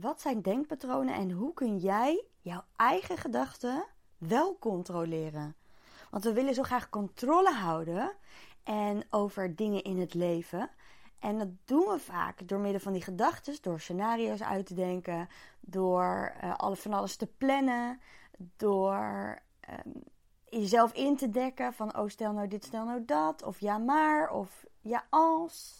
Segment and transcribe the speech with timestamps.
[0.00, 3.84] Wat zijn denkpatronen en hoe kun jij jouw eigen gedachten
[4.18, 5.56] wel controleren?
[6.10, 8.12] Want we willen zo graag controle houden
[8.62, 10.70] en over dingen in het leven.
[11.18, 15.28] En dat doen we vaak door middel van die gedachten, door scenario's uit te denken,
[15.60, 18.00] door alle, van alles te plannen,
[18.56, 19.38] door
[19.86, 20.02] um,
[20.44, 24.30] jezelf in te dekken van oh stel nou dit, stel nou dat, of ja maar,
[24.30, 25.79] of ja als.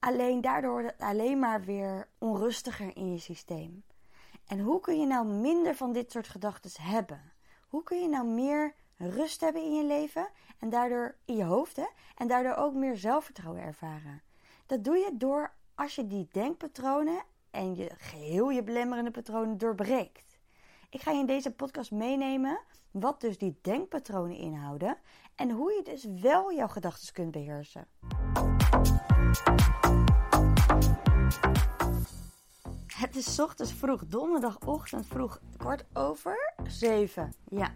[0.00, 3.82] Alleen daardoor wordt het alleen maar weer onrustiger in je systeem.
[4.46, 7.32] En hoe kun je nou minder van dit soort gedachten hebben?
[7.68, 10.28] Hoe kun je nou meer rust hebben in je leven
[10.58, 11.86] en daardoor in je hoofd hè?
[12.16, 14.22] en daardoor ook meer zelfvertrouwen ervaren?
[14.66, 20.38] Dat doe je door als je die denkpatronen en je geheel je belemmerende patronen doorbreekt.
[20.90, 24.98] Ik ga je in deze podcast meenemen wat dus die denkpatronen inhouden
[25.34, 27.86] en hoe je dus wel jouw gedachten kunt beheersen.
[32.86, 37.34] Het is ochtends vroeg, donderdagochtend vroeg, kwart over zeven.
[37.48, 37.72] Ja,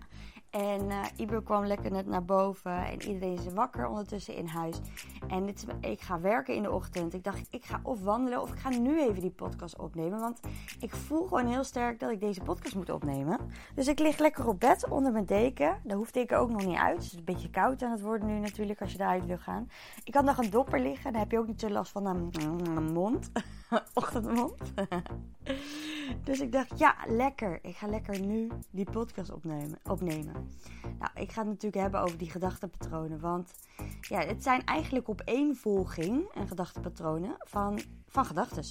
[0.55, 4.81] en uh, Iber kwam lekker net naar boven en iedereen is wakker ondertussen in huis.
[5.29, 7.15] En dit ik ga werken in de ochtend.
[7.15, 10.21] Ik dacht, ik ga of wandelen of ik ga nu even die podcast opnemen.
[10.21, 10.41] Want
[10.81, 13.39] ik voel gewoon heel sterk dat ik deze podcast moet opnemen.
[13.75, 15.81] Dus ik lig lekker op bed onder mijn deken.
[15.95, 16.97] Hoeft ik ook nog niet uit.
[16.97, 19.69] Het is een beetje koud aan het worden nu natuurlijk als je eruit wil gaan.
[20.05, 21.13] Ik kan nog een dopper liggen.
[21.13, 23.31] Dan heb je ook niet zo last van een mond.
[23.95, 24.73] Ochtendmond.
[26.25, 27.59] dus ik dacht, ja, lekker.
[27.63, 29.79] Ik ga lekker nu die podcast opnemen.
[29.83, 30.49] opnemen.
[30.99, 33.21] Nou, ik ga het natuurlijk hebben over die gedachtenpatronen.
[33.21, 33.55] Want
[34.01, 38.65] ja, het zijn eigenlijk opeenvolging en gedachtenpatronen van, van gedachten.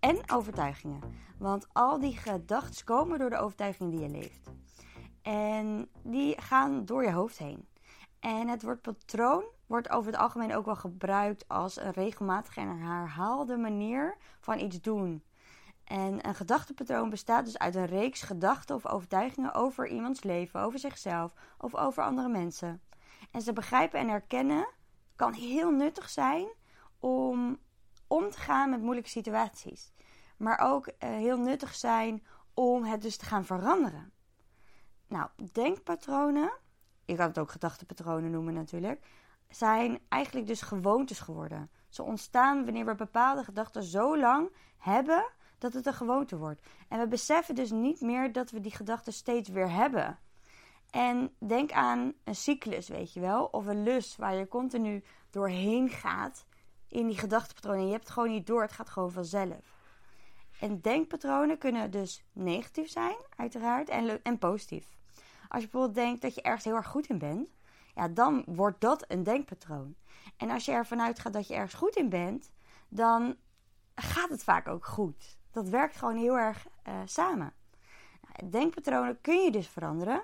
[0.00, 1.00] En overtuigingen.
[1.38, 4.50] Want al die gedachten komen door de overtuiging die je leeft.
[5.22, 7.66] En die gaan door je hoofd heen.
[8.20, 12.78] En het woord patroon wordt over het algemeen ook wel gebruikt als een regelmatige en
[12.78, 15.22] herhaalde manier van iets doen.
[15.84, 20.78] En een gedachtepatroon bestaat dus uit een reeks gedachten of overtuigingen over iemands leven, over
[20.78, 22.82] zichzelf of over andere mensen.
[23.30, 24.68] En ze begrijpen en herkennen
[25.16, 26.48] kan heel nuttig zijn
[26.98, 27.58] om
[28.08, 29.92] om te gaan met moeilijke situaties.
[30.36, 32.24] Maar ook uh, heel nuttig zijn
[32.54, 34.12] om het dus te gaan veranderen.
[35.06, 36.52] Nou, denkpatronen,
[37.04, 39.06] je kan het ook gedachtepatronen noemen natuurlijk,
[39.48, 41.70] zijn eigenlijk dus gewoontes geworden.
[41.88, 46.62] Ze ontstaan wanneer we bepaalde gedachten zo lang hebben dat het een gewoonte wordt.
[46.88, 50.18] En we beseffen dus niet meer dat we die gedachten steeds weer hebben.
[50.90, 55.88] En denk aan een cyclus, weet je wel, of een lus waar je continu doorheen
[55.88, 56.46] gaat
[56.88, 57.84] in die gedachtepatronen.
[57.84, 59.76] Je hebt het gewoon niet door, het gaat gewoon vanzelf.
[60.60, 64.96] En denkpatronen kunnen dus negatief zijn, uiteraard, en, en positief.
[65.48, 67.48] Als je bijvoorbeeld denkt dat je ergens heel erg goed in bent,
[67.98, 69.94] ja, dan wordt dat een denkpatroon.
[70.36, 72.50] En als je ervan uitgaat dat je ergens goed in bent,
[72.88, 73.36] dan
[73.94, 77.52] gaat het vaak ook goed dat werkt gewoon heel erg uh, samen.
[78.20, 80.22] Nou, denkpatronen kun je dus veranderen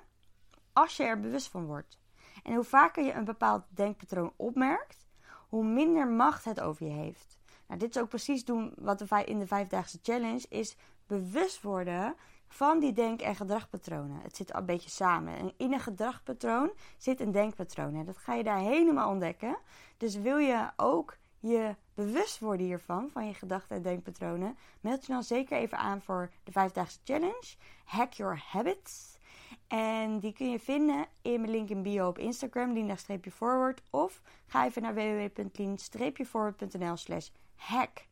[0.72, 1.98] als je er bewust van wordt.
[2.42, 5.06] En hoe vaker je een bepaald denkpatroon opmerkt,
[5.48, 7.38] hoe minder macht het over je heeft.
[7.66, 12.14] Nou, dit is ook precies doen wat de, in de vijfdaagse challenge is bewust worden
[12.54, 14.20] van die denk- en gedragpatronen.
[14.22, 15.36] Het zit al een beetje samen.
[15.36, 17.94] En in een gedragpatroon zit een denkpatroon.
[17.94, 19.56] En dat ga je daar helemaal ontdekken.
[19.96, 25.12] Dus wil je ook je bewust worden hiervan, van je gedachten en denkpatronen, meld je
[25.12, 27.56] dan zeker even aan voor de vijfdaagse challenge.
[27.84, 29.18] Hack Your Habits.
[29.66, 33.82] En die kun je vinden in mijn link in bio op Instagram, lina-forward.
[33.90, 38.06] Of ga even naar www.lien-forward.nl slash hack.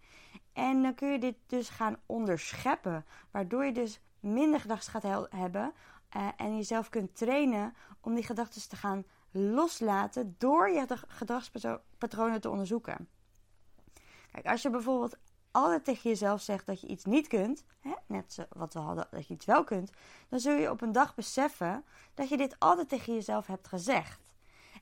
[0.53, 3.05] En dan kun je dit dus gaan onderscheppen.
[3.31, 5.73] Waardoor je dus minder gedachten gaat hebben.
[6.17, 12.51] Uh, en jezelf kunt trainen om die gedachten te gaan loslaten door je gedragspatronen te
[12.51, 13.09] onderzoeken.
[14.33, 15.17] Kijk, als je bijvoorbeeld
[15.51, 19.27] altijd tegen jezelf zegt dat je iets niet kunt, hè, net wat we hadden, dat
[19.27, 19.91] je iets wel kunt,
[20.29, 21.85] dan zul je op een dag beseffen
[22.15, 24.21] dat je dit altijd tegen jezelf hebt gezegd.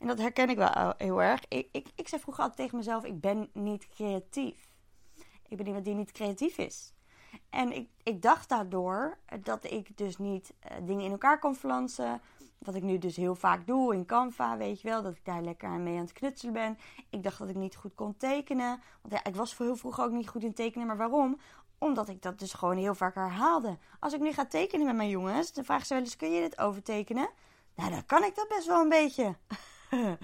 [0.00, 1.40] En dat herken ik wel heel erg.
[1.48, 4.68] Ik, ik, ik zei vroeger altijd tegen mezelf: ik ben niet creatief.
[5.48, 6.92] Ik ben iemand die niet creatief is.
[7.50, 12.20] En ik, ik dacht daardoor dat ik dus niet uh, dingen in elkaar kon flansen,
[12.58, 15.42] wat ik nu dus heel vaak doe in Canva, weet je wel, dat ik daar
[15.42, 16.78] lekker mee aan het knutselen ben.
[17.10, 18.82] Ik dacht dat ik niet goed kon tekenen.
[19.00, 20.86] Want ja, ik was heel vroeger ook niet goed in tekenen.
[20.86, 21.38] Maar waarom?
[21.78, 23.78] Omdat ik dat dus gewoon heel vaak herhaalde.
[24.00, 26.40] Als ik nu ga tekenen met mijn jongens, dan vragen ze wel eens: kun je
[26.40, 27.28] dit overtekenen?
[27.74, 29.36] Nou, dan kan ik dat best wel een beetje.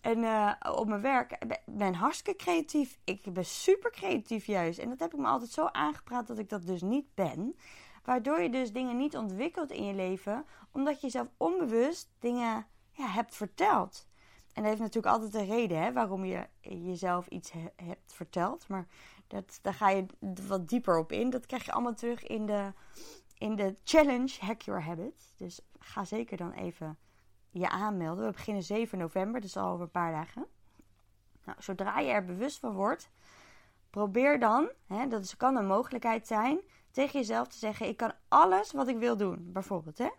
[0.00, 2.98] en uh, op mijn werk ik ben hartstikke creatief.
[3.04, 4.78] Ik ben super creatief juist.
[4.78, 7.56] En dat heb ik me altijd zo aangepraat dat ik dat dus niet ben.
[8.04, 13.06] Waardoor je dus dingen niet ontwikkelt in je leven, omdat je zelf onbewust dingen ja,
[13.06, 14.08] hebt verteld.
[14.52, 18.68] En dat heeft natuurlijk altijd een reden hè, waarom je jezelf iets hebt verteld.
[18.68, 18.86] Maar
[19.26, 20.06] Dat, daar ga je
[20.46, 21.30] wat dieper op in.
[21.30, 22.72] Dat krijg je allemaal terug in de,
[23.38, 25.34] in de challenge Hack Your Habits.
[25.36, 26.98] Dus ga zeker dan even
[27.50, 28.26] je aanmelden.
[28.26, 30.46] We beginnen 7 november, dus al over een paar dagen.
[31.44, 33.10] Nou, zodra je er bewust van wordt,
[33.90, 36.60] probeer dan, hè, dat kan een mogelijkheid zijn,
[36.90, 39.98] tegen jezelf te zeggen: Ik kan alles wat ik wil doen, bijvoorbeeld.
[39.98, 40.10] Hè?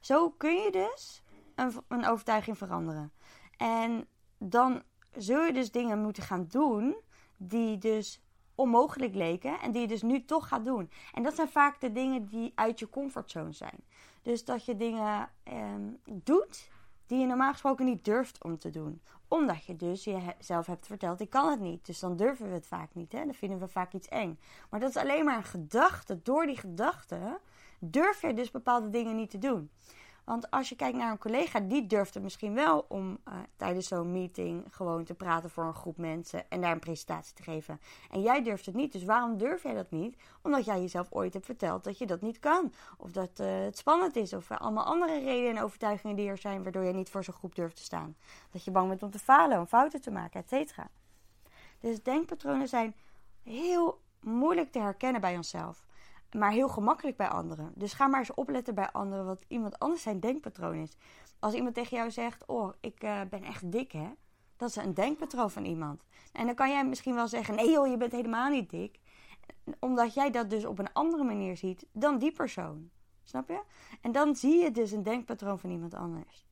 [0.00, 1.22] Zo kun je dus
[1.54, 3.12] een, een overtuiging veranderen.
[3.56, 4.08] En
[4.38, 4.82] dan
[5.16, 6.96] zul je dus dingen moeten gaan doen
[7.36, 8.20] die dus
[8.62, 10.90] onmogelijk leken en die je dus nu toch gaat doen.
[11.12, 13.84] En dat zijn vaak de dingen die uit je comfortzone zijn.
[14.22, 16.70] Dus dat je dingen ehm, doet
[17.06, 19.00] die je normaal gesproken niet durft om te doen.
[19.28, 21.86] Omdat je dus jezelf hebt verteld, ik kan het niet.
[21.86, 23.12] Dus dan durven we het vaak niet.
[23.12, 23.24] Hè?
[23.24, 24.38] Dan vinden we vaak iets eng.
[24.70, 26.22] Maar dat is alleen maar een gedachte.
[26.22, 27.40] Door die gedachte
[27.78, 29.70] durf je dus bepaalde dingen niet te doen.
[30.24, 33.88] Want als je kijkt naar een collega, die durft het misschien wel om uh, tijdens
[33.88, 37.80] zo'n meeting gewoon te praten voor een groep mensen en daar een presentatie te geven.
[38.10, 38.92] En jij durft het niet.
[38.92, 40.16] Dus waarom durf jij dat niet?
[40.42, 42.72] Omdat jij jezelf ooit hebt verteld dat je dat niet kan.
[42.96, 44.32] Of dat uh, het spannend is.
[44.32, 47.54] Of allemaal andere redenen en overtuigingen die er zijn waardoor je niet voor zo'n groep
[47.54, 48.16] durft te staan.
[48.50, 50.88] Dat je bang bent om te falen, om fouten te maken, et cetera.
[51.80, 52.94] Dus denkpatronen zijn
[53.42, 55.81] heel moeilijk te herkennen bij onszelf
[56.34, 57.72] maar heel gemakkelijk bij anderen.
[57.74, 60.96] Dus ga maar eens opletten bij anderen wat iemand anders zijn denkpatroon is.
[61.38, 64.08] Als iemand tegen jou zegt: Oh, ik uh, ben echt dik, hè?
[64.56, 66.02] Dat is een denkpatroon van iemand.
[66.32, 69.00] En dan kan jij misschien wel zeggen: Nee, joh, je bent helemaal niet dik.
[69.78, 72.90] Omdat jij dat dus op een andere manier ziet dan die persoon.
[73.24, 73.62] Snap je?
[74.00, 76.46] En dan zie je dus een denkpatroon van iemand anders.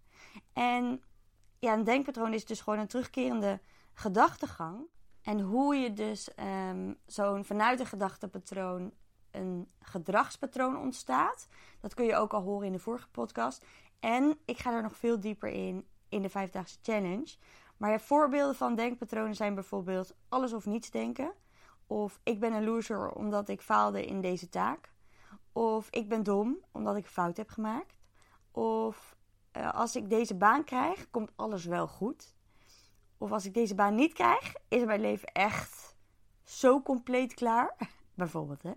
[0.52, 1.02] En
[1.58, 3.60] ja, een denkpatroon is dus gewoon een terugkerende
[3.92, 4.86] gedachtegang.
[5.22, 6.30] En hoe je dus
[6.70, 8.92] um, zo'n vanuit een gedachtepatroon
[9.30, 11.48] een gedragspatroon ontstaat.
[11.80, 13.64] Dat kun je ook al horen in de vorige podcast.
[14.00, 17.36] En ik ga er nog veel dieper in in de vijfdaagse challenge.
[17.76, 21.32] Maar voorbeelden van denkpatronen zijn bijvoorbeeld alles of niets denken.
[21.86, 24.92] Of ik ben een loser omdat ik faalde in deze taak.
[25.52, 27.98] Of ik ben dom omdat ik fout heb gemaakt.
[28.50, 29.16] Of
[29.56, 32.34] uh, als ik deze baan krijg, komt alles wel goed.
[33.18, 35.96] Of als ik deze baan niet krijg, is mijn leven echt
[36.42, 37.76] zo compleet klaar.
[38.14, 38.72] Bijvoorbeeld, hè.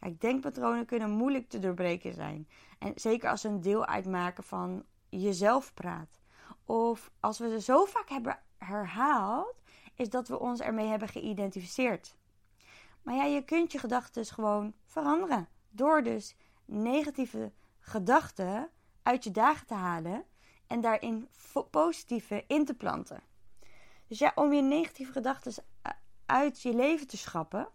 [0.00, 2.48] Kijk, denkpatronen kunnen moeilijk te doorbreken zijn.
[2.78, 6.20] En zeker als ze een deel uitmaken van jezelf praat.
[6.64, 9.54] Of als we ze zo vaak hebben herhaald,
[9.94, 12.14] is dat we ons ermee hebben geïdentificeerd.
[13.02, 15.48] Maar ja, je kunt je gedachten gewoon veranderen.
[15.70, 18.70] Door dus negatieve gedachten
[19.02, 20.24] uit je dagen te halen
[20.66, 21.28] en daarin
[21.70, 23.22] positieve in te planten.
[24.06, 25.64] Dus ja, om je negatieve gedachten
[26.26, 27.68] uit je leven te schrappen,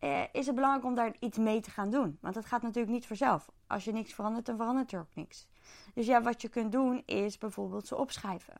[0.00, 2.18] eh, is het belangrijk om daar iets mee te gaan doen.
[2.20, 3.50] Want dat gaat natuurlijk niet vanzelf.
[3.66, 5.46] Als je niks verandert, dan verandert er ook niks.
[5.94, 8.54] Dus ja, wat je kunt doen is bijvoorbeeld ze opschrijven.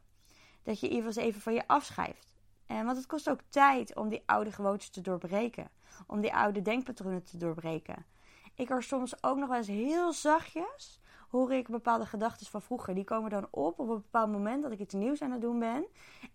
[0.63, 2.35] Dat je geval even van je afschrijft.
[2.67, 5.71] En, want het kost ook tijd om die oude gewoontes te doorbreken.
[6.07, 8.07] Om die oude denkpatronen te doorbreken.
[8.55, 11.01] Ik hoor soms ook nog wel eens heel zachtjes
[11.31, 12.95] hoor ik bepaalde gedachten van vroeger.
[12.95, 15.59] Die komen dan op op een bepaald moment dat ik iets nieuws aan het doen
[15.59, 15.87] ben.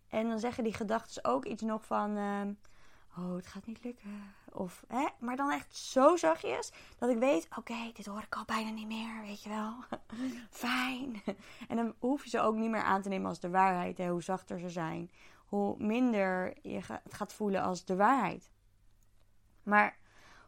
[0.09, 2.17] En dan zeggen die gedachten ook iets nog van...
[2.17, 2.53] Ehm,
[3.17, 4.33] oh, het gaat niet lukken.
[4.55, 8.45] Of, hè, maar dan echt zo zachtjes dat ik weet, oké, dit hoor ik al
[8.45, 9.73] bijna niet meer, weet je wel.
[10.49, 11.21] Fijn.
[11.67, 13.97] En dan hoef je ze ook niet meer aan te nemen als de waarheid.
[13.97, 15.11] Hoe zachter ze zijn,
[15.45, 18.49] hoe minder je het gaat voelen als de waarheid.
[19.63, 19.97] Maar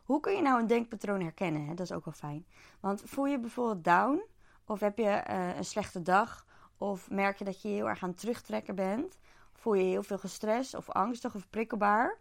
[0.03, 1.65] hoe kun je nou een denkpatroon herkennen?
[1.65, 1.73] Hè?
[1.73, 2.45] Dat is ook wel fijn.
[2.79, 4.23] Want voel je bijvoorbeeld down?
[4.65, 6.45] Of heb je uh, een slechte dag?
[6.77, 9.17] Of merk je dat je heel erg aan het terugtrekken bent?
[9.53, 12.17] Voel je heel veel gestrest of angstig of prikkelbaar?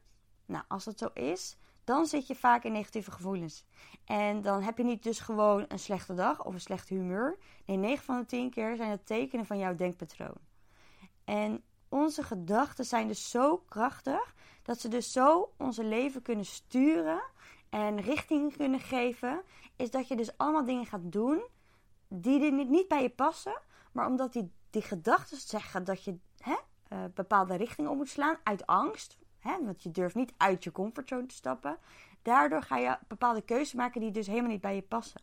[0.46, 3.64] Nou, als dat zo is, dan zit je vaak in negatieve gevoelens.
[4.04, 7.38] En dan heb je niet dus gewoon een slechte dag of een slecht humeur.
[7.64, 10.36] Nee, 9 van de 10 keer zijn het tekenen van jouw denkpatroon.
[11.24, 17.22] En onze gedachten zijn dus zo krachtig dat ze dus zo onze leven kunnen sturen
[17.68, 19.42] en richting kunnen geven.
[19.76, 21.44] Is dat je dus allemaal dingen gaat doen
[22.08, 23.60] die er niet bij je passen,
[23.92, 26.56] maar omdat die, die gedachten zeggen dat je hè,
[26.92, 29.64] uh, bepaalde richting op moet slaan uit angst Hè?
[29.64, 31.78] Want je durft niet uit je comfortzone te stappen.
[32.22, 35.20] Daardoor ga je bepaalde keuzes maken die dus helemaal niet bij je passen.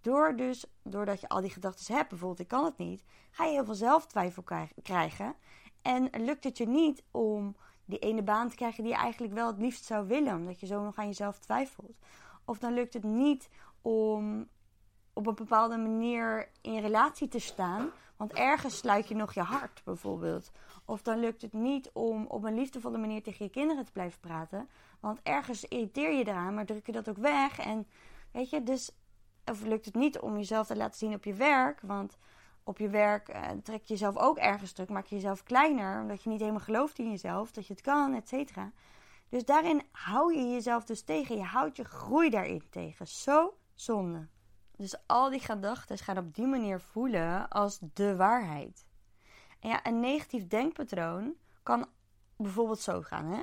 [0.00, 3.52] Door dus, doordat je al die gedachten hebt, bijvoorbeeld ik kan het niet, ga je
[3.52, 4.44] heel veel zelftwijfel
[4.82, 5.34] krijgen.
[5.82, 9.46] En lukt het je niet om die ene baan te krijgen die je eigenlijk wel
[9.46, 11.98] het liefst zou willen, omdat je zo nog aan jezelf twijfelt.
[12.44, 13.48] Of dan lukt het niet
[13.82, 14.48] om
[15.12, 17.90] op een bepaalde manier in relatie te staan,
[18.22, 20.50] want ergens sluit je nog je hart bijvoorbeeld.
[20.84, 24.20] Of dan lukt het niet om op een liefdevolle manier tegen je kinderen te blijven
[24.20, 24.68] praten.
[25.00, 27.58] Want ergens irriteer je eraan, maar druk je dat ook weg.
[27.58, 27.86] En
[28.32, 28.90] weet je, dus.
[29.44, 31.80] Of lukt het niet om jezelf te laten zien op je werk.
[31.80, 32.18] Want
[32.64, 34.88] op je werk eh, trek je jezelf ook ergens druk.
[34.88, 36.00] Maak je jezelf kleiner.
[36.00, 37.50] Omdat je niet helemaal gelooft in jezelf.
[37.50, 38.72] Dat je het kan, et cetera.
[39.28, 41.36] Dus daarin hou je jezelf dus tegen.
[41.36, 43.06] Je houdt je groei daarin tegen.
[43.06, 44.28] Zo zonde.
[44.76, 48.86] Dus al die gedachten gaan op die manier voelen als de waarheid.
[49.60, 51.88] En ja, een negatief denkpatroon kan
[52.36, 53.26] bijvoorbeeld zo gaan.
[53.26, 53.42] Hè?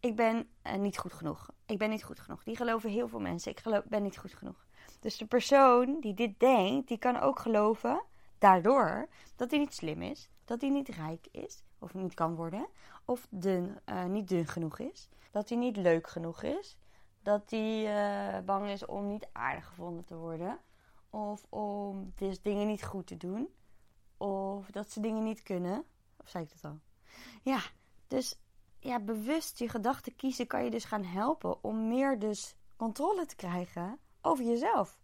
[0.00, 1.50] Ik ben uh, niet goed genoeg.
[1.66, 2.42] Ik ben niet goed genoeg.
[2.42, 3.52] Die geloven heel veel mensen.
[3.52, 4.66] Ik ben niet goed genoeg.
[5.00, 8.02] Dus de persoon die dit denkt, die kan ook geloven
[8.38, 12.66] daardoor dat hij niet slim is, dat hij niet rijk is of niet kan worden,
[13.04, 16.78] of dun, uh, niet dun genoeg is, dat hij niet leuk genoeg is,
[17.22, 20.58] dat hij uh, bang is om niet aardig gevonden te worden,
[21.10, 23.48] of om dus dingen niet goed te doen,
[24.16, 25.84] of dat ze dingen niet kunnen.
[26.16, 26.78] Of zei ik dat al?
[27.42, 27.60] Ja,
[28.06, 28.38] dus
[28.78, 33.36] ja, bewust je gedachten kiezen kan je dus gaan helpen om meer dus controle te
[33.36, 34.98] krijgen over jezelf.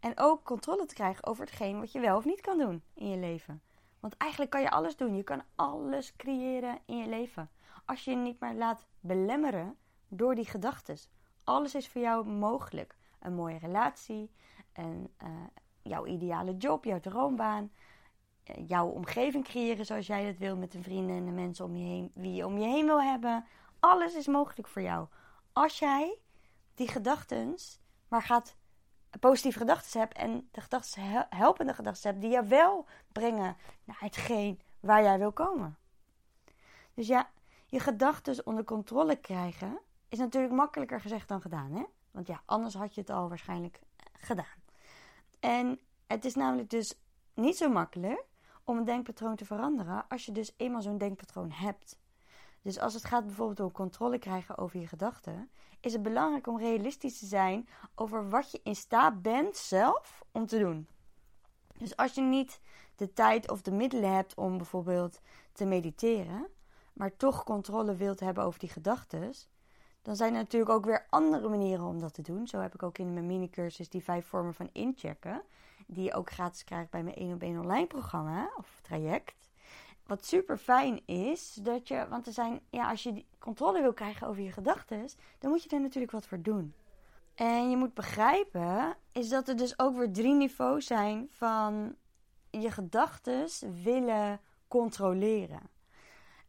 [0.00, 3.08] En ook controle te krijgen over hetgeen wat je wel of niet kan doen in
[3.08, 3.62] je leven.
[4.00, 5.16] Want eigenlijk kan je alles doen.
[5.16, 7.50] Je kan alles creëren in je leven.
[7.84, 9.76] Als je je niet maar laat belemmeren
[10.08, 10.96] door die gedachten.
[11.44, 12.96] Alles is voor jou mogelijk.
[13.20, 14.30] Een mooie relatie,
[14.72, 15.28] een, uh,
[15.82, 17.72] jouw ideale job, jouw droombaan.
[18.50, 21.76] Uh, jouw omgeving creëren zoals jij dat wil met de vrienden en de mensen om
[21.76, 23.46] je heen, wie je om je heen wil hebben.
[23.80, 25.06] Alles is mogelijk voor jou.
[25.52, 26.18] Als jij
[26.74, 27.56] die gedachten
[28.08, 28.56] maar gaat
[29.20, 34.60] positieve gedachten hebt en de gedachten, helpende gedachten hebt die je wel brengen naar hetgeen
[34.80, 35.76] waar jij wil komen.
[36.94, 37.30] Dus ja,
[37.66, 41.84] je gedachten onder controle krijgen is natuurlijk makkelijker gezegd dan gedaan, hè?
[42.10, 44.61] Want ja, anders had je het al waarschijnlijk eh, gedaan.
[45.42, 46.94] En het is namelijk dus
[47.34, 48.24] niet zo makkelijk
[48.64, 51.98] om een denkpatroon te veranderen als je dus eenmaal zo'n denkpatroon hebt.
[52.62, 56.58] Dus als het gaat bijvoorbeeld om controle krijgen over je gedachten, is het belangrijk om
[56.58, 60.88] realistisch te zijn over wat je in staat bent zelf om te doen.
[61.78, 62.60] Dus als je niet
[62.96, 65.20] de tijd of de middelen hebt om bijvoorbeeld
[65.52, 66.46] te mediteren,
[66.92, 69.34] maar toch controle wilt hebben over die gedachten,
[70.02, 72.46] dan zijn er natuurlijk ook weer andere manieren om dat te doen.
[72.46, 75.42] Zo heb ik ook in mijn mini-cursus die vijf vormen van inchecken,
[75.86, 79.50] die je ook gratis krijgt bij mijn 1 op 1 online programma of traject.
[80.06, 84.26] Wat super fijn is, dat je, want er zijn, ja, als je controle wil krijgen
[84.26, 86.74] over je gedachten, dan moet je er natuurlijk wat voor doen.
[87.34, 91.96] En je moet begrijpen, is dat er dus ook weer drie niveaus zijn van
[92.50, 93.48] je gedachten
[93.82, 95.70] willen controleren.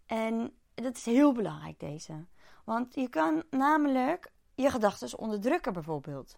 [0.05, 2.25] En dat is heel belangrijk, deze.
[2.63, 6.38] Want je kan namelijk je gedachten onderdrukken, bijvoorbeeld.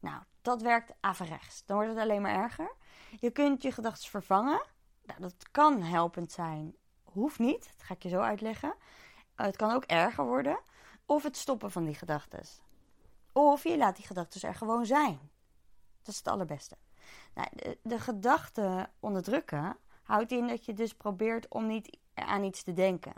[0.00, 1.62] Nou, dat werkt averechts.
[1.66, 2.74] Dan wordt het alleen maar erger.
[3.20, 4.62] Je kunt je gedachten vervangen.
[5.04, 6.74] Nou, dat kan helpend zijn.
[7.04, 7.64] Hoeft niet.
[7.76, 8.74] Dat ga ik je zo uitleggen.
[9.36, 10.58] Uh, het kan ook erger worden.
[11.06, 12.40] Of het stoppen van die gedachten.
[13.32, 15.18] Of je laat die gedachten er gewoon zijn.
[16.02, 16.76] Dat is het allerbeste.
[17.34, 22.62] Nou, de, de gedachten onderdrukken houdt in dat je dus probeert om niet aan iets
[22.62, 23.12] te denken.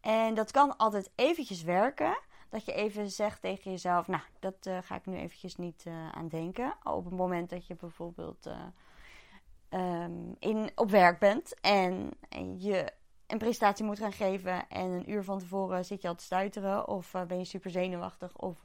[0.00, 2.18] En dat kan altijd eventjes werken.
[2.48, 6.08] Dat je even zegt tegen jezelf, nou, dat uh, ga ik nu eventjes niet uh,
[6.08, 6.76] aan denken.
[6.82, 12.92] Op het moment dat je bijvoorbeeld uh, um, in, op werk bent en, en, je
[13.26, 16.88] een presentatie moet gaan geven en een uur van tevoren zit je al te stuiteren
[16.88, 18.36] of ben je super zenuwachtig.
[18.36, 18.60] Of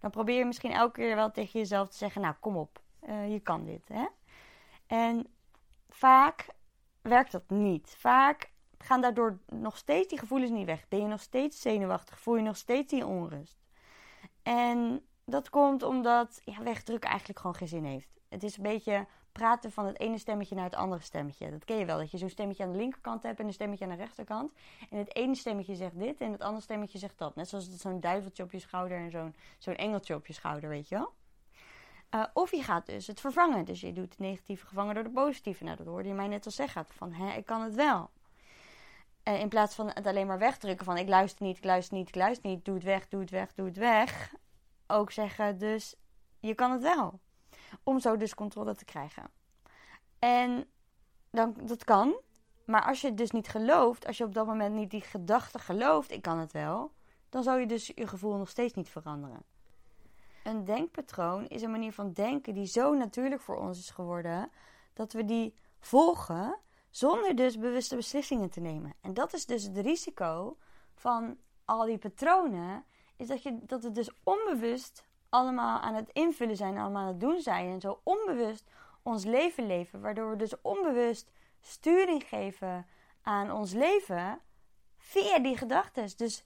[0.00, 3.40] dan probeer je misschien elke keer wel tegen jezelf te zeggen, nou, kom op, je
[3.42, 3.88] kan dit.
[3.88, 4.06] Hè?
[4.86, 5.26] En
[5.88, 6.46] vaak
[7.02, 7.94] werkt dat niet.
[7.98, 10.88] Vaak gaan daardoor nog steeds die gevoelens niet weg.
[10.88, 12.20] Ben je nog steeds zenuwachtig?
[12.20, 13.58] Voel je nog steeds die onrust?
[14.42, 18.08] En dat komt omdat ja, wegdrukken eigenlijk gewoon geen zin heeft.
[18.28, 21.50] Het is een beetje praten van het ene stemmetje naar het andere stemmetje.
[21.50, 23.84] Dat ken je wel, dat je zo'n stemmetje aan de linkerkant hebt en een stemmetje
[23.84, 24.52] aan de rechterkant.
[24.90, 27.34] En het ene stemmetje zegt dit en het andere stemmetje zegt dat.
[27.34, 30.94] Net zoals zo'n duiveltje op je schouder en zo'n engeltje op je schouder, weet je
[30.94, 31.12] wel.
[32.14, 33.64] Uh, of je gaat dus het vervangen.
[33.64, 35.64] Dus je doet het negatieve gevangen door de positieve.
[35.64, 36.84] Nou, dat hoorde je mij net al zeggen.
[36.88, 38.10] Van, hè, ik kan het wel.
[39.24, 42.08] Uh, in plaats van het alleen maar wegdrukken van ik luister niet, ik luister niet,
[42.08, 42.64] ik luister niet.
[42.64, 44.34] Doe het weg, doe het weg, doe het weg.
[44.86, 45.94] Ook zeggen dus
[46.40, 47.20] je kan het wel.
[47.82, 49.30] Om zo dus controle te krijgen.
[50.18, 50.66] En
[51.30, 52.14] dan, dat kan.
[52.66, 55.58] Maar als je het dus niet gelooft, als je op dat moment niet die gedachte
[55.58, 56.92] gelooft, ik kan het wel,
[57.28, 59.42] dan zou je dus je gevoel nog steeds niet veranderen.
[60.44, 64.50] Een denkpatroon is een manier van denken die zo natuurlijk voor ons is geworden
[64.92, 66.58] dat we die volgen
[66.96, 68.94] zonder dus bewuste beslissingen te nemen.
[69.00, 70.56] En dat is dus het risico
[70.94, 72.84] van al die patronen,
[73.16, 77.20] is dat, je, dat het dus onbewust allemaal aan het invullen zijn, allemaal aan het
[77.20, 78.70] doen zijn en zo onbewust
[79.02, 82.86] ons leven leven, waardoor we dus onbewust sturing geven
[83.22, 84.40] aan ons leven
[84.98, 86.08] via die gedachten.
[86.16, 86.44] Dus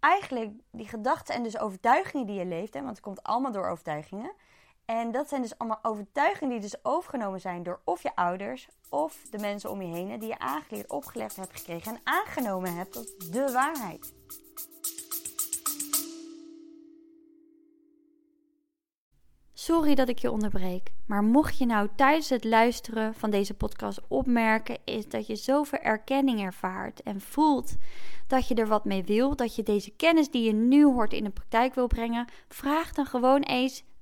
[0.00, 3.68] eigenlijk die gedachten en dus overtuigingen die je leeft, hè, want het komt allemaal door
[3.68, 4.32] overtuigingen.
[4.84, 9.22] En dat zijn dus allemaal overtuigingen die dus overgenomen zijn door of je ouders of
[9.30, 13.16] de mensen om je heen die je aangeleerd, opgelegd hebt gekregen en aangenomen hebt als
[13.30, 14.14] de waarheid.
[19.52, 24.00] Sorry dat ik je onderbreek, maar mocht je nou tijdens het luisteren van deze podcast
[24.08, 27.76] opmerken, is dat je zoveel erkenning ervaart en voelt
[28.26, 31.24] dat je er wat mee wil, dat je deze kennis die je nu hoort in
[31.24, 33.84] de praktijk wil brengen, vraag dan gewoon eens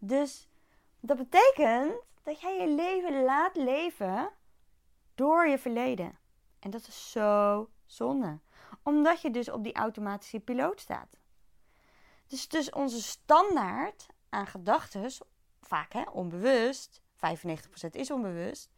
[0.00, 0.48] Dus
[1.00, 1.92] dat betekent
[2.22, 4.30] dat jij je leven laat leven
[5.14, 6.18] door je verleden.
[6.58, 8.38] En dat is zo zonde.
[8.82, 11.18] Omdat je dus op die automatische piloot staat.
[12.26, 15.12] Dus, dus onze standaard aan gedachten,
[15.60, 18.70] vaak hè, onbewust, 95% is onbewust,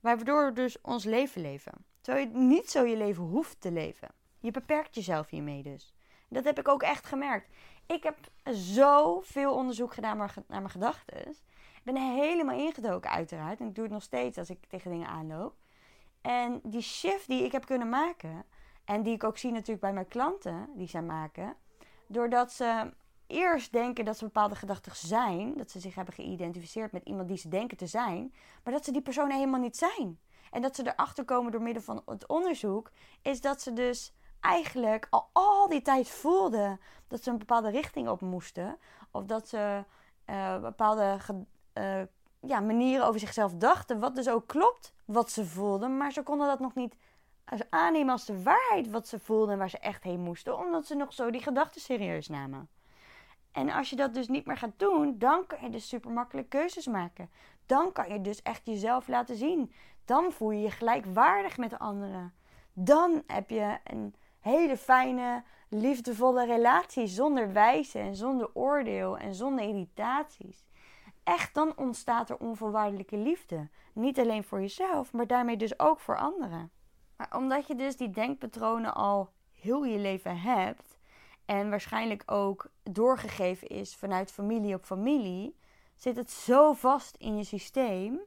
[0.00, 1.84] waardoor we dus ons leven leven.
[2.00, 4.08] Terwijl je niet zo je leven hoeft te leven.
[4.38, 5.94] Je beperkt jezelf hiermee dus.
[6.28, 7.48] Dat heb ik ook echt gemerkt.
[7.90, 8.16] Ik heb
[8.56, 11.28] zoveel onderzoek gedaan naar mijn gedachten.
[11.28, 13.60] Ik ben helemaal ingedoken uiteraard.
[13.60, 15.54] En ik doe het nog steeds als ik tegen dingen aanloop.
[16.20, 18.44] En die shift die ik heb kunnen maken...
[18.84, 21.56] en die ik ook zie natuurlijk bij mijn klanten die zij maken...
[22.06, 22.92] doordat ze
[23.26, 25.56] eerst denken dat ze bepaalde gedachten zijn...
[25.56, 28.34] dat ze zich hebben geïdentificeerd met iemand die ze denken te zijn...
[28.64, 30.18] maar dat ze die persoon helemaal niet zijn.
[30.50, 32.90] En dat ze erachter komen door middel van het onderzoek...
[33.22, 38.08] is dat ze dus eigenlijk al al die tijd voelden dat ze een bepaalde richting
[38.08, 38.78] op moesten.
[39.10, 39.84] Of dat ze
[40.26, 41.16] uh, bepaalde
[41.74, 42.02] uh,
[42.40, 44.00] ja, manieren over zichzelf dachten.
[44.00, 45.96] Wat dus ook klopt wat ze voelden.
[45.96, 46.96] Maar ze konden dat nog niet
[47.70, 50.58] aannemen als de waarheid wat ze voelden en waar ze echt heen moesten.
[50.58, 52.68] Omdat ze nog zo die gedachten serieus namen.
[53.52, 56.48] En als je dat dus niet meer gaat doen, dan kan je dus super makkelijk
[56.48, 57.30] keuzes maken.
[57.66, 59.72] Dan kan je dus echt jezelf laten zien.
[60.04, 62.34] Dan voel je je gelijkwaardig met de anderen.
[62.72, 69.64] Dan heb je een hele fijne, liefdevolle relatie zonder wijzen en zonder oordeel en zonder
[69.64, 70.64] irritaties.
[71.24, 73.68] Echt, dan ontstaat er onvoorwaardelijke liefde.
[73.92, 76.70] Niet alleen voor jezelf, maar daarmee dus ook voor anderen.
[77.16, 80.98] Maar omdat je dus die denkpatronen al heel je leven hebt
[81.44, 85.56] en waarschijnlijk ook doorgegeven is vanuit familie op familie,
[85.96, 88.20] zit het zo vast in je systeem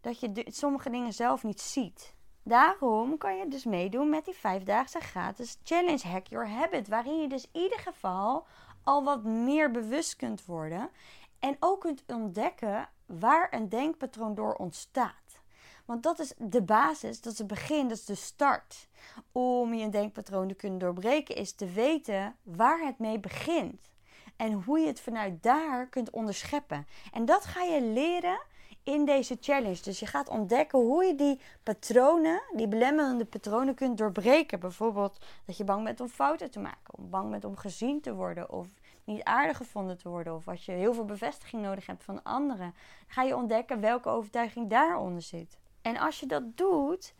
[0.00, 2.15] dat je sommige dingen zelf niet ziet.
[2.48, 6.88] Daarom kan je dus meedoen met die vijfdaagse gratis challenge Hack Your Habit.
[6.88, 8.46] Waarin je dus in ieder geval
[8.82, 10.90] al wat meer bewust kunt worden.
[11.38, 15.40] En ook kunt ontdekken waar een denkpatroon door ontstaat.
[15.84, 18.88] Want dat is de basis, dat is het begin, dat is de start.
[19.32, 23.90] Om je denkpatroon te kunnen doorbreken is te weten waar het mee begint.
[24.36, 26.86] En hoe je het vanuit daar kunt onderscheppen.
[27.12, 28.38] En dat ga je leren
[28.86, 29.82] in deze challenge.
[29.82, 34.60] Dus je gaat ontdekken hoe je die patronen, die belemmerende patronen kunt doorbreken.
[34.60, 38.50] Bijvoorbeeld dat je bang bent om fouten te maken, bang bent om gezien te worden
[38.50, 38.66] of
[39.04, 42.74] niet aardig gevonden te worden of als je heel veel bevestiging nodig hebt van anderen.
[43.06, 45.58] Ga je ontdekken welke overtuiging daaronder zit.
[45.82, 47.14] En als je dat doet,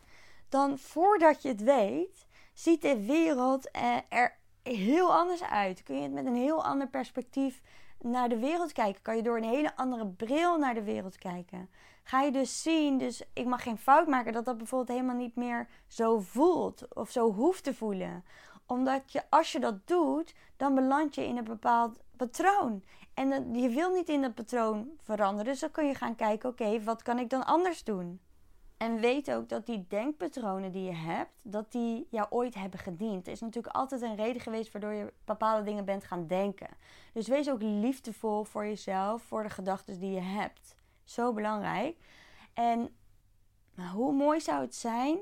[0.49, 3.69] dan voordat je het weet, ziet de wereld
[4.09, 4.36] er
[4.75, 5.83] heel anders uit.
[5.83, 7.61] Kun je het met een heel ander perspectief
[8.01, 9.01] naar de wereld kijken?
[9.01, 11.69] Kan je door een hele andere bril naar de wereld kijken?
[12.03, 15.35] Ga je dus zien, dus ik mag geen fout maken, dat dat bijvoorbeeld helemaal niet
[15.35, 18.23] meer zo voelt of zo hoeft te voelen.
[18.65, 22.83] Omdat je, als je dat doet, dan beland je in een bepaald patroon.
[23.13, 26.83] En je wil niet in dat patroon veranderen, dus dan kun je gaan kijken, oké,
[26.83, 28.19] wat kan ik dan anders doen?
[28.77, 33.27] En weet ook dat die denkpatronen die je hebt, dat die jou ooit hebben gediend.
[33.27, 36.69] Er is natuurlijk altijd een reden geweest waardoor je bepaalde dingen bent gaan denken.
[37.13, 40.75] Dus wees ook liefdevol voor jezelf, voor de gedachten die je hebt.
[41.03, 41.97] Zo belangrijk.
[42.53, 42.95] En
[43.93, 45.19] hoe mooi zou het zijn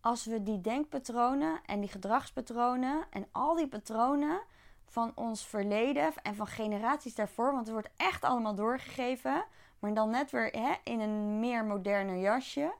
[0.00, 4.40] als we die denkpatronen en die gedragspatronen en al die patronen
[4.84, 9.44] van ons verleden en van generaties daarvoor, want het wordt echt allemaal doorgegeven,
[9.78, 12.72] maar dan net weer hè, in een meer moderner jasje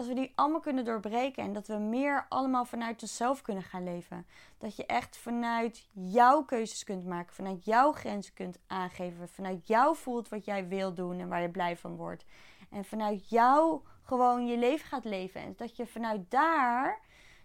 [0.00, 3.84] als we die allemaal kunnen doorbreken en dat we meer allemaal vanuit onszelf kunnen gaan
[3.84, 4.26] leven.
[4.58, 9.96] Dat je echt vanuit jouw keuzes kunt maken, vanuit jouw grenzen kunt aangeven, vanuit jou
[9.96, 12.24] voelt wat jij wil doen en waar je blij van wordt.
[12.70, 15.40] En vanuit jou gewoon je leven gaat leven.
[15.40, 17.00] En dat je vanuit daar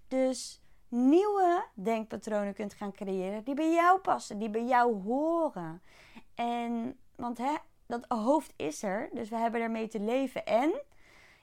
[0.08, 5.82] dus nieuwe denkpatronen kunt gaan creëren die bij jou passen, die bij jou horen.
[6.36, 10.46] En want hè, dat hoofd is er, dus we hebben ermee te leven.
[10.46, 10.74] En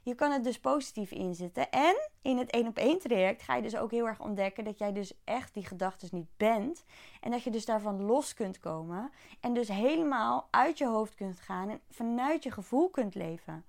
[0.03, 1.71] je kan het dus positief inzetten.
[1.71, 4.79] En in het één op één traject ga je dus ook heel erg ontdekken dat
[4.79, 6.85] jij dus echt die gedachten niet bent.
[7.21, 9.11] En dat je dus daarvan los kunt komen.
[9.41, 13.65] En dus helemaal uit je hoofd kunt gaan en vanuit je gevoel kunt leven.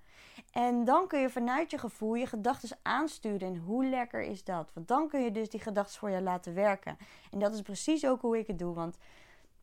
[0.52, 3.48] En dan kun je vanuit je gevoel je gedachten aansturen.
[3.48, 4.70] En hoe lekker is dat?
[4.74, 6.96] Want dan kun je dus die gedachten voor je laten werken.
[7.30, 8.74] En dat is precies ook hoe ik het doe.
[8.74, 8.96] Want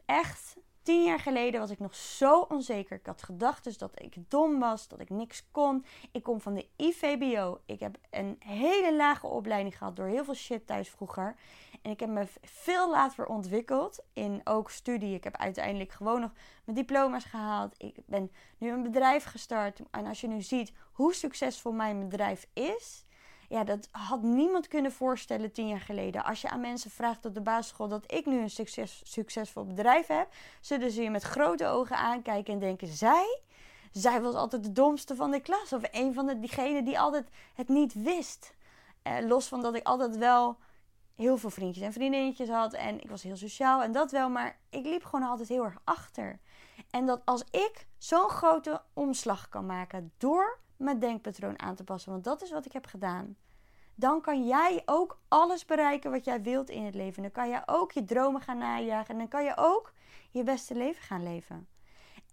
[0.06, 2.98] echt, tien jaar geleden was ik nog zo onzeker.
[2.98, 5.86] Ik had gedacht dus dat ik dom was, dat ik niks kon.
[6.12, 7.62] Ik kom van de IVBO.
[7.66, 11.36] Ik heb een hele lage opleiding gehad door heel veel shit thuis vroeger.
[11.82, 15.16] En ik heb me veel later ontwikkeld in ook studie.
[15.16, 16.32] Ik heb uiteindelijk gewoon nog
[16.64, 17.76] mijn diploma's gehaald.
[17.78, 19.80] Ik ben nu een bedrijf gestart.
[19.92, 23.06] En als je nu ziet hoe succesvol mijn bedrijf is.
[23.52, 26.24] Ja, dat had niemand kunnen voorstellen tien jaar geleden.
[26.24, 30.08] Als je aan mensen vraagt op de basisschool dat ik nu een succes, succesvol bedrijf
[30.08, 30.28] heb,
[30.62, 33.42] zullen ze je met grote ogen aankijken en denken: zij?
[33.92, 35.74] Zij was altijd de domste van de klas.
[35.74, 38.54] Of een van diegenen die altijd het niet wist.
[39.02, 40.58] Eh, los van dat ik altijd wel
[41.16, 42.74] heel veel vriendjes en vriendinnetjes had.
[42.74, 44.30] En ik was heel sociaal en dat wel.
[44.30, 46.40] Maar ik liep gewoon altijd heel erg achter.
[46.90, 52.12] En dat als ik zo'n grote omslag kan maken door mijn denkpatroon aan te passen.
[52.12, 53.36] Want dat is wat ik heb gedaan.
[53.96, 57.22] Dan kan jij ook alles bereiken wat jij wilt in het leven.
[57.22, 59.14] Dan kan je ook je dromen gaan najagen.
[59.14, 59.94] En dan kan je ook
[60.32, 61.68] je beste leven gaan leven.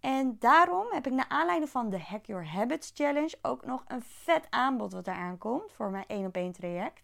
[0.00, 4.02] En daarom heb ik naar aanleiding van de Hack Your Habits Challenge ook nog een
[4.02, 7.02] vet aanbod wat eraan komt voor mijn 1 op 1 traject.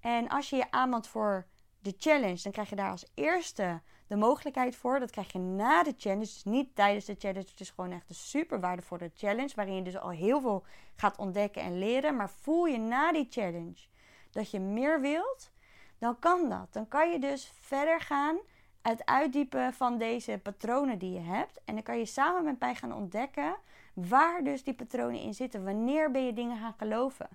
[0.00, 1.46] En als je je aanmeldt voor
[1.80, 5.00] de challenge, dan krijg je daar als eerste de mogelijkheid voor.
[5.00, 7.50] Dat krijg je na de challenge, dus niet tijdens de challenge.
[7.50, 10.64] Het is gewoon echt een super waardevolle challenge, waarin je dus al heel veel
[10.96, 12.16] gaat ontdekken en leren.
[12.16, 13.86] Maar voel je na die challenge
[14.30, 15.50] dat je meer wilt,
[15.98, 16.72] dan kan dat.
[16.72, 18.38] Dan kan je dus verder gaan
[18.82, 21.60] het uitdiepen van deze patronen die je hebt.
[21.64, 23.56] En dan kan je samen met mij gaan ontdekken
[23.94, 25.64] waar dus die patronen in zitten.
[25.64, 27.28] Wanneer ben je dingen gaan geloven?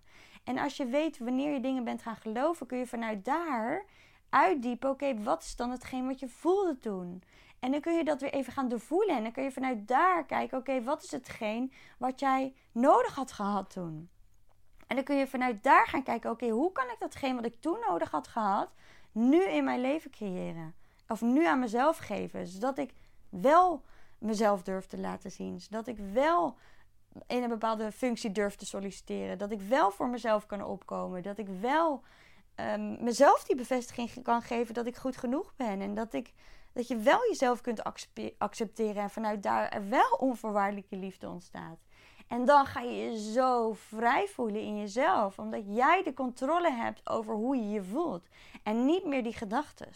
[0.44, 3.86] En als je weet wanneer je dingen bent gaan geloven, kun je vanuit daar
[4.34, 4.90] uitdiepen.
[4.90, 7.24] Oké, wat is dan hetgeen wat je voelde toen?
[7.60, 9.16] En dan kun je dat weer even gaan doorvoelen.
[9.16, 13.32] En dan kun je vanuit daar kijken: oké, wat is hetgeen wat jij nodig had
[13.32, 14.10] gehad toen?
[14.88, 17.62] En dan kun je vanuit daar gaan kijken: oké, hoe kan ik datgene wat ik
[17.62, 18.70] toen nodig had gehad,
[19.12, 20.76] nu in mijn leven creëren?
[21.08, 22.94] Of nu aan mezelf geven, zodat ik
[23.30, 23.84] wel
[24.18, 25.62] mezelf durf te laten zien.
[25.62, 26.58] Zodat ik wel
[27.28, 29.38] in een bepaalde functie durf te solliciteren.
[29.38, 31.24] Dat ik wel voor mezelf kan opkomen.
[31.24, 32.04] Dat ik wel
[32.56, 35.82] um, mezelf die bevestiging kan geven dat ik goed genoeg ben.
[35.82, 36.34] En dat, ik,
[36.74, 37.84] dat je wel jezelf kunt
[38.38, 39.04] accepteren.
[39.04, 41.80] En vanuit daar er wel onvoorwaardelijke liefde ontstaat.
[42.28, 45.40] En dan ga je je zo vrij voelen in jezelf.
[45.40, 48.28] Omdat jij de controle hebt over hoe je je voelt.
[48.64, 49.90] En niet meer die gedachten.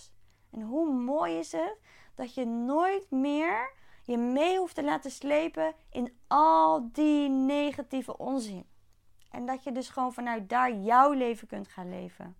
[0.52, 1.78] En hoe mooi is het
[2.15, 8.65] dat je nooit meer je mee hoeft te laten slepen in al die negatieve onzin.
[9.32, 12.36] En dat je dus gewoon vanuit daar jouw leven kunt gaan leven.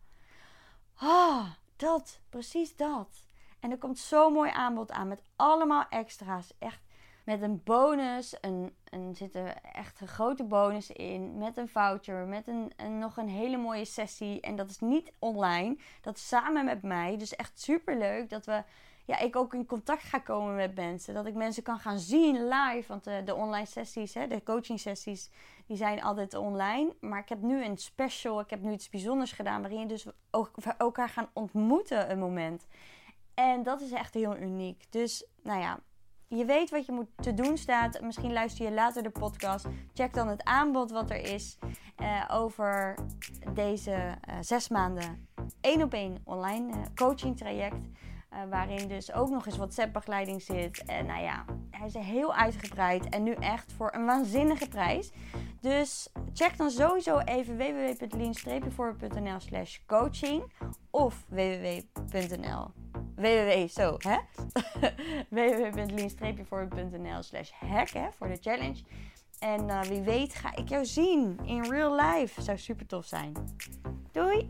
[0.99, 3.25] Ah, dat, precies dat.
[3.60, 6.53] En er komt zo'n mooi aanbod aan met allemaal extra's.
[6.60, 6.81] Echt
[7.23, 8.36] met een bonus.
[8.41, 11.38] Een, een, zitten echt een grote bonus in.
[11.38, 12.27] Met een voucher.
[12.27, 14.41] Met een, een, nog een hele mooie sessie.
[14.41, 15.77] En dat is niet online.
[16.01, 17.17] Dat is samen met mij.
[17.17, 18.63] Dus echt super leuk dat we
[19.07, 21.13] ja, ik ook in contact ga komen met mensen.
[21.13, 22.88] Dat ik mensen kan gaan zien live.
[22.88, 25.29] Want de, de online sessies, hè, de coaching sessies,
[25.67, 26.95] die zijn altijd online.
[26.99, 29.62] Maar ik heb nu een special, ik heb nu iets bijzonders gedaan.
[29.62, 32.67] Waarin je dus ook elkaar gaan ontmoeten een moment.
[33.34, 34.84] En dat is echt heel uniek.
[34.89, 35.80] Dus nou ja,
[36.27, 38.01] je weet wat je moet te doen staat.
[38.01, 39.65] Misschien luister je later de podcast.
[39.93, 41.58] Check dan het aanbod wat er is
[41.97, 42.95] uh, over
[43.53, 45.27] deze uh, zes maanden
[45.62, 47.75] één op één online uh, coaching traject.
[48.34, 50.86] Uh, waarin dus ook nog eens WhatsApp-begeleiding zit.
[50.86, 53.10] En nou ja, hij is heel uitgebreid.
[53.10, 55.12] En nu echt voor een waanzinnige prijs.
[55.62, 60.52] Dus check dan sowieso even www.lean-voorbeeld.nl slash coaching.
[60.90, 62.72] Of www.nl
[63.18, 64.18] www, zo hè?
[65.36, 68.84] www.lean-voorbeeld.nl slash hack hè, voor de challenge.
[69.40, 72.42] En uh, wie weet ga ik jou zien in real life.
[72.42, 73.34] Zou super tof zijn.
[74.12, 74.50] Doei!